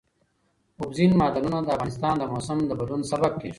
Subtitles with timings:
[0.81, 3.49] اوبزین معدنونه د افغانستان د موسم د بدلون سبب کېږي.